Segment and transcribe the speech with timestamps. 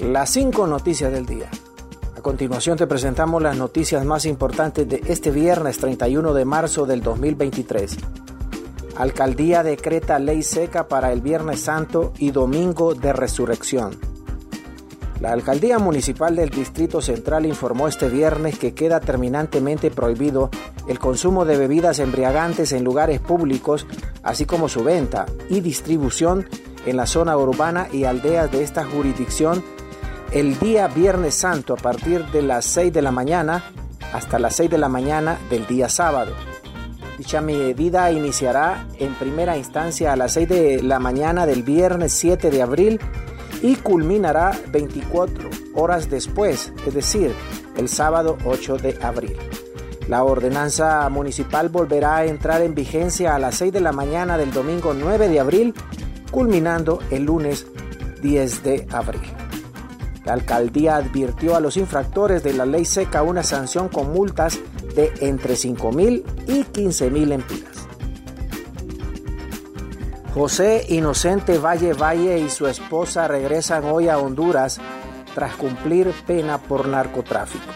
[0.00, 1.50] las cinco noticias del día.
[2.16, 7.02] A continuación te presentamos las noticias más importantes de este viernes 31 de marzo del
[7.02, 7.96] 2023.
[8.96, 13.96] Alcaldía decreta ley seca para el Viernes Santo y Domingo de Resurrección.
[15.20, 20.50] La Alcaldía Municipal del Distrito Central informó este viernes que queda terminantemente prohibido
[20.88, 23.86] el consumo de bebidas embriagantes en lugares públicos,
[24.22, 26.46] así como su venta y distribución
[26.84, 29.64] en la zona urbana y aldeas de esta jurisdicción
[30.32, 33.64] el día Viernes Santo a partir de las 6 de la mañana
[34.12, 36.32] hasta las 6 de la mañana del día sábado.
[37.18, 42.50] Dicha medida iniciará en primera instancia a las 6 de la mañana del viernes 7
[42.50, 43.00] de abril
[43.62, 47.34] y culminará 24 horas después, es decir,
[47.76, 49.36] el sábado 8 de abril.
[50.08, 54.52] La ordenanza municipal volverá a entrar en vigencia a las 6 de la mañana del
[54.52, 55.74] domingo 9 de abril,
[56.30, 57.66] culminando el lunes
[58.22, 59.45] 10 de abril.
[60.26, 64.58] La alcaldía advirtió a los infractores de la ley seca una sanción con multas
[64.96, 67.86] de entre 5 mil y 15 mil empiras.
[70.34, 74.80] José Inocente Valle Valle y su esposa regresan hoy a Honduras
[75.32, 77.72] tras cumplir pena por narcotráfico.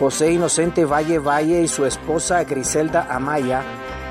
[0.00, 3.62] José Inocente Valle Valle y su esposa Griselda Amaya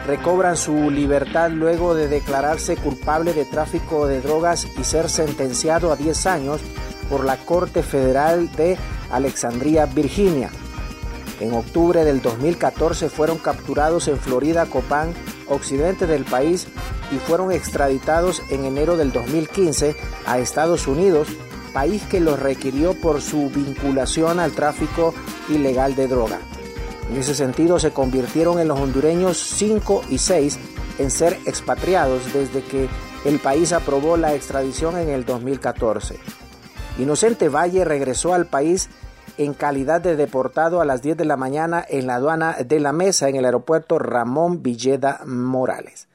[0.05, 5.95] recobran su libertad luego de declararse culpable de tráfico de drogas y ser sentenciado a
[5.95, 6.61] 10 años
[7.11, 8.77] por la Corte Federal de
[9.11, 10.49] Alexandria, Virginia.
[11.41, 15.13] En octubre del 2014 fueron capturados en Florida Copán,
[15.49, 16.67] occidente del país,
[17.11, 21.27] y fueron extraditados en enero del 2015 a Estados Unidos,
[21.73, 25.13] país que los requirió por su vinculación al tráfico
[25.49, 26.39] ilegal de droga.
[27.09, 30.59] En ese sentido se convirtieron en los hondureños 5 y 6
[30.99, 32.87] en ser expatriados desde que
[33.25, 36.17] el país aprobó la extradición en el 2014.
[37.01, 38.89] Inocente Valle regresó al país
[39.37, 42.93] en calidad de deportado a las 10 de la mañana en la aduana de la
[42.93, 46.07] Mesa en el aeropuerto Ramón Villeda Morales.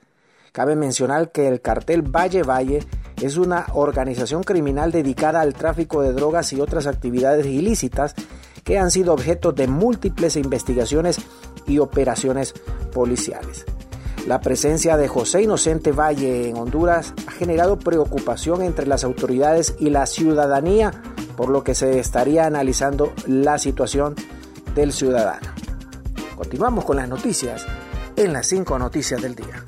[0.53, 2.87] Cabe mencionar que el cartel Valle Valle
[3.21, 8.15] es una organización criminal dedicada al tráfico de drogas y otras actividades ilícitas
[8.63, 11.19] que han sido objeto de múltiples investigaciones
[11.67, 12.55] y operaciones
[12.93, 13.67] policiales.
[14.27, 19.91] La presencia de José Inocente Valle en Honduras ha generado preocupación entre las autoridades y
[19.91, 20.91] la ciudadanía,
[21.37, 24.17] por lo que se estaría analizando la situación
[24.75, 25.47] del ciudadano.
[26.35, 27.65] Continuamos con las noticias
[28.17, 29.63] en las cinco noticias del día.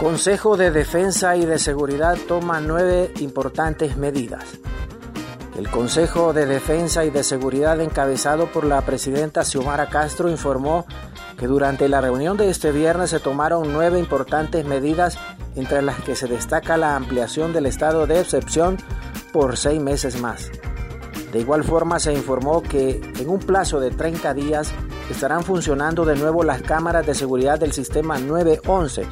[0.00, 4.44] Consejo de Defensa y de Seguridad toma nueve importantes medidas.
[5.58, 10.86] El Consejo de Defensa y de Seguridad encabezado por la presidenta Xiomara Castro informó
[11.38, 15.18] que durante la reunión de este viernes se tomaron nueve importantes medidas
[15.56, 18.78] entre las que se destaca la ampliación del estado de excepción
[19.32, 20.50] por seis meses más.
[21.32, 24.72] De igual forma se informó que en un plazo de 30 días
[25.10, 29.06] estarán funcionando de nuevo las cámaras de seguridad del sistema 911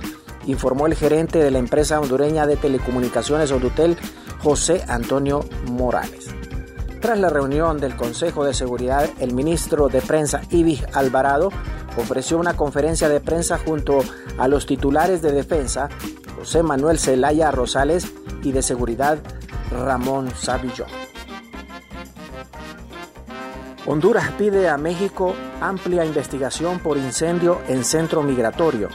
[0.47, 3.97] informó el gerente de la empresa hondureña de telecomunicaciones Odutel,
[4.43, 6.31] José Antonio Morales.
[7.01, 11.51] Tras la reunión del Consejo de Seguridad, el ministro de Prensa Ibis Alvarado
[11.97, 14.01] ofreció una conferencia de prensa junto
[14.39, 15.89] a los titulares de defensa,
[16.37, 19.19] José Manuel Zelaya Rosales, y de seguridad,
[19.71, 20.89] Ramón Savillón.
[23.87, 28.89] Honduras pide a México amplia investigación por incendio en centro migratorio.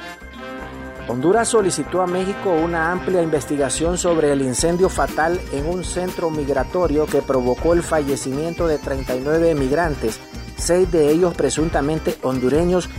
[1.09, 7.05] Honduras solicitó a México una amplia investigación sobre el incendio fatal en un centro migratorio
[7.05, 10.19] que provocó el fallecimiento de 39 migrantes,
[10.57, 12.89] seis de ellos presuntamente hondureños,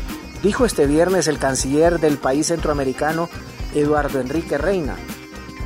[0.43, 3.29] dijo este viernes el canciller del país centroamericano,
[3.75, 4.97] Eduardo Enrique Reina.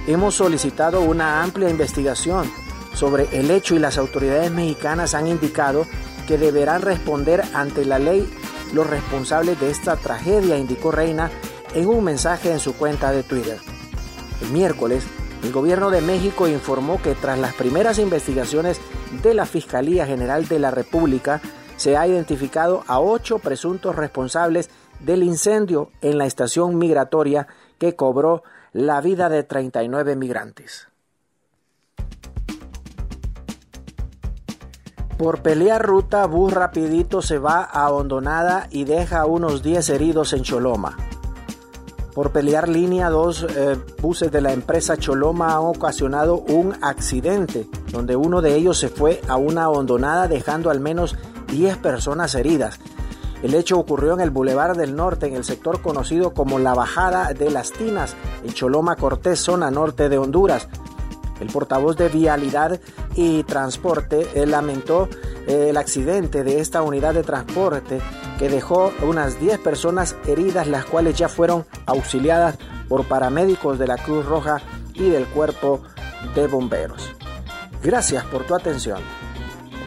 [0.06, 2.50] Hemos solicitado una amplia investigación
[2.94, 5.86] sobre el hecho y las autoridades mexicanas han indicado
[6.26, 8.28] que deberán responder ante la ley
[8.72, 11.30] los responsables de esta tragedia, indicó Reina
[11.74, 13.58] en un mensaje en su cuenta de Twitter.
[14.40, 15.04] El miércoles,
[15.42, 18.80] el gobierno de México informó que tras las primeras investigaciones
[19.22, 21.40] de la Fiscalía General de la República,
[21.76, 24.70] se ha identificado a ocho presuntos responsables
[25.00, 27.46] del incendio en la estación migratoria
[27.78, 28.42] que cobró
[28.72, 30.88] la vida de 39 migrantes.
[35.18, 40.32] Por pelear ruta, bus rapidito se va a Hondonada y deja a unos 10 heridos
[40.32, 40.96] en Choloma.
[42.14, 48.16] Por pelear línea, dos eh, buses de la empresa Choloma han ocasionado un accidente, donde
[48.16, 51.16] uno de ellos se fue a una hondonada dejando al menos
[51.52, 52.80] 10 personas heridas.
[53.42, 57.32] El hecho ocurrió en el Boulevard del Norte, en el sector conocido como la Bajada
[57.34, 60.68] de las Tinas, en Choloma Cortés, zona norte de Honduras.
[61.40, 62.80] El portavoz de Vialidad
[63.16, 65.08] y Transporte lamentó
[65.46, 68.00] eh, el accidente de esta unidad de transporte
[68.38, 72.56] que dejó unas 10 personas heridas, las cuales ya fueron auxiliadas
[72.88, 74.62] por paramédicos de la Cruz Roja
[74.94, 75.82] y del Cuerpo
[76.34, 77.12] de Bomberos.
[77.82, 79.00] Gracias por tu atención.